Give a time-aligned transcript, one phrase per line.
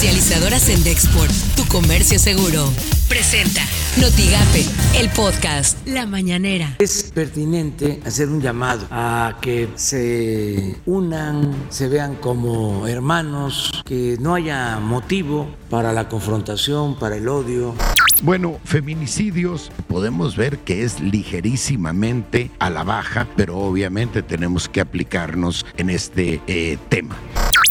[0.00, 2.64] Comercializadoras en Dexport, tu comercio seguro.
[3.06, 3.60] Presenta
[4.00, 4.64] Notigape,
[4.98, 6.76] el podcast La Mañanera.
[6.78, 14.34] Es pertinente hacer un llamado a que se unan, se vean como hermanos, que no
[14.34, 17.74] haya motivo para la confrontación, para el odio.
[18.22, 19.72] Bueno, feminicidios.
[19.88, 26.40] Podemos ver que es ligerísimamente a la baja, pero obviamente tenemos que aplicarnos en este
[26.46, 27.16] eh, tema.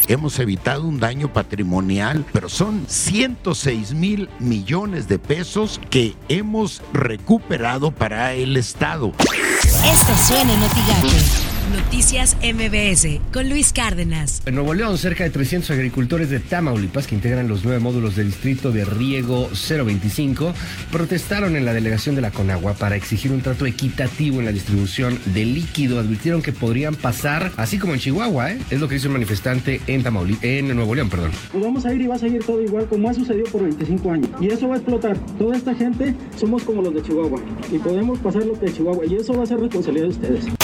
[0.08, 7.92] Hemos evitado un daño patrimonial, pero son 106 mil millones de pesos que hemos recuperado
[7.92, 9.14] para el Estado.
[9.86, 14.41] Esto suena en Noticias MBS con Luis Cárdenas.
[14.47, 18.28] En Nuevo León, cerca de 300 agricultores de Tamaulipas que integran los nueve módulos del
[18.28, 20.54] distrito de riego 025
[20.92, 25.19] protestaron en la delegación de la Conagua para exigir un trato equitativo en la distribución
[25.25, 26.00] de líquido.
[26.00, 28.59] Advirtieron que podrían pasar, así como en Chihuahua, ¿eh?
[28.71, 31.31] es lo que dice un manifestante en Tamaulipas, en Nuevo León, perdón.
[31.51, 34.11] Pues vamos a ir y va a seguir todo igual como ha sucedido por 25
[34.11, 34.30] años.
[34.42, 35.17] Y eso va a explotar.
[35.38, 39.06] Toda esta gente somos como los de Chihuahua y podemos pasar lo que de Chihuahua
[39.06, 40.59] y eso va a ser responsabilidad de ustedes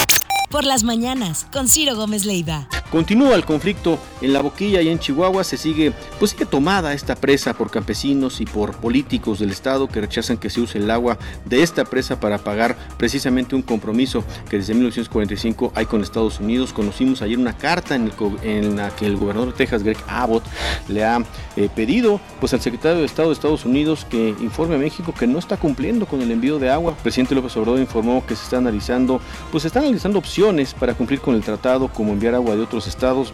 [0.56, 2.70] por las mañanas con Ciro Gómez Leiva.
[2.96, 7.18] Continúa el conflicto en la boquilla y en Chihuahua se sigue, pues sigue tomada esta
[7.18, 11.18] presa por campesinos y por políticos del estado que rechazan que se use el agua
[11.44, 16.72] de esta presa para pagar precisamente un compromiso que desde 1945 hay con Estados Unidos.
[16.72, 20.46] Conocimos ayer una carta en, la que el gobernador de Texas, Greg Abbott,
[20.88, 21.22] le ha
[21.58, 25.28] eh, pedido pues al secretario de Estado de Estados Unidos que informe a México que
[25.28, 26.94] no está cumpliendo con el envío de agua.
[26.94, 29.20] El presidente López Obrador informó que se está analizando,
[29.52, 32.85] pues se están analizando opciones para cumplir con el tratado como enviar agua de otros
[32.88, 33.34] estados.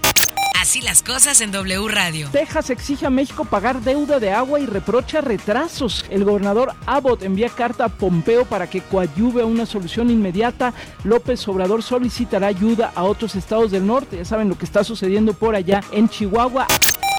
[0.62, 2.30] Así las cosas en W Radio.
[2.32, 6.06] Texas exige a México pagar deuda de agua y reprocha retrasos.
[6.12, 10.72] El gobernador Abbott envía carta a Pompeo para que coadyuve a una solución inmediata.
[11.04, 14.18] López Obrador solicitará ayuda a otros estados del norte.
[14.18, 16.68] Ya saben lo que está sucediendo por allá en Chihuahua.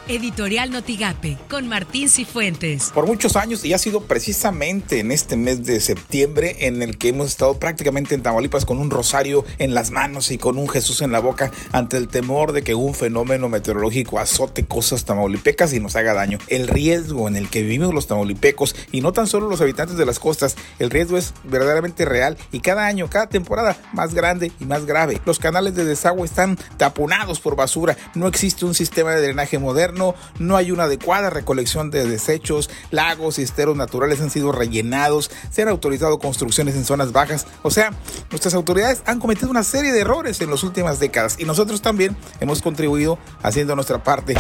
[0.08, 2.90] Editorial Notigape, con Martín Cifuentes.
[2.92, 7.10] Por muchos años, y ha sido precisamente en este mes de septiembre en el que
[7.10, 11.02] hemos estado prácticamente en Tamaulipas con un rosario en las manos y con un Jesús
[11.02, 15.78] en la boca ante el temor de que un fenómeno meteorológico azote cosas tamaulipecas y
[15.78, 16.38] nos haga daño.
[16.48, 20.06] El riesgo en el que vivimos los tamaulipecos y no tan solo los habitantes de
[20.06, 24.64] las costas, el riesgo es verdaderamente real y cada año, cada temporada más grande y
[24.64, 25.20] más grave.
[25.24, 29.91] Los canales de desagüe están taponados por basura, no existe un sistema de drenaje moderno
[29.92, 35.62] no hay una adecuada recolección de desechos, lagos y esteros naturales han sido rellenados, se
[35.62, 37.92] han autorizado construcciones en zonas bajas, o sea,
[38.30, 42.16] nuestras autoridades han cometido una serie de errores en las últimas décadas y nosotros también
[42.40, 44.34] hemos contribuido haciendo nuestra parte.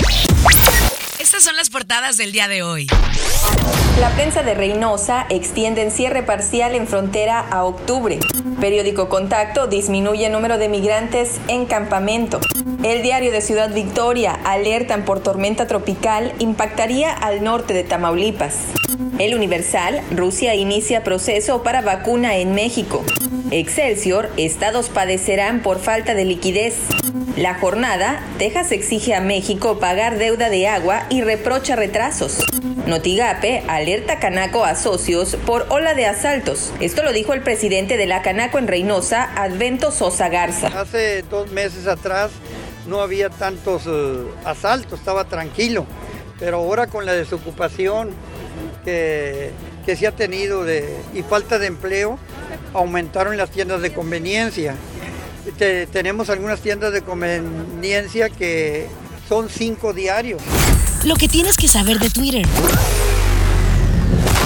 [1.32, 2.88] Estas son las portadas del día de hoy.
[3.98, 8.20] La prensa de Reynosa extiende en cierre parcial en frontera a octubre.
[8.60, 12.38] Periódico Contacto disminuye el número de migrantes en campamento.
[12.82, 18.66] El diario de Ciudad Victoria alertan por tormenta tropical impactaría al norte de Tamaulipas.
[19.18, 23.02] El Universal, Rusia inicia proceso para vacuna en México.
[23.52, 26.74] Excelsior, estados padecerán por falta de liquidez.
[27.36, 32.46] La jornada, Texas exige a México pagar deuda de agua y reprocha retrasos.
[32.86, 36.72] Notigape alerta Canaco a socios por ola de asaltos.
[36.80, 40.68] Esto lo dijo el presidente de la Canaco en Reynosa, Advento Sosa Garza.
[40.68, 42.30] Hace dos meses atrás
[42.86, 45.84] no había tantos eh, asaltos, estaba tranquilo,
[46.38, 48.12] pero ahora con la desocupación
[48.82, 49.50] que,
[49.84, 50.64] que se ha tenido
[51.12, 52.18] y falta de empleo,
[52.74, 54.74] aumentaron las tiendas de conveniencia.
[55.92, 58.86] tenemos algunas tiendas de conveniencia que
[59.28, 60.42] son cinco diarios.
[61.04, 62.46] Lo que tienes que saber de Twitter.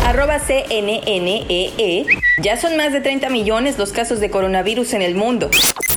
[0.07, 1.75] Arroba CNNEE.
[1.79, 2.07] E.
[2.43, 5.51] Ya son más de 30 millones los casos de coronavirus en el mundo.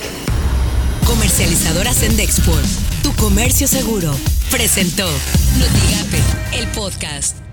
[1.05, 2.67] Comercializadoras en Dexport,
[3.03, 4.15] tu comercio seguro,
[4.49, 5.09] presentó
[5.59, 6.23] Notigape,
[6.61, 7.46] el podcast.